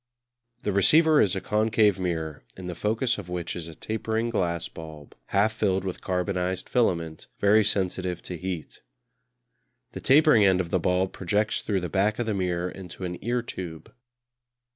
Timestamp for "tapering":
3.75-4.31, 10.01-10.43